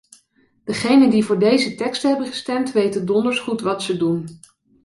[0.63, 4.39] Degenen die voor deze teksten hebben gestemd, weten donders goed wat ze doen.